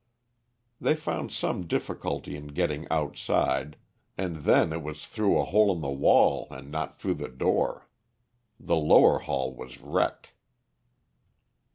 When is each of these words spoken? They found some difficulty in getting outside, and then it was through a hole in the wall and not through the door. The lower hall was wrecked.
They 0.79 0.95
found 0.95 1.31
some 1.31 1.67
difficulty 1.67 2.35
in 2.35 2.47
getting 2.57 2.87
outside, 2.89 3.77
and 4.17 4.37
then 4.37 4.73
it 4.73 4.81
was 4.81 5.05
through 5.05 5.37
a 5.37 5.45
hole 5.45 5.71
in 5.75 5.81
the 5.81 5.91
wall 5.91 6.47
and 6.49 6.71
not 6.71 6.97
through 6.97 7.13
the 7.21 7.27
door. 7.29 7.87
The 8.59 8.77
lower 8.77 9.19
hall 9.19 9.53
was 9.53 9.79
wrecked. 9.79 10.29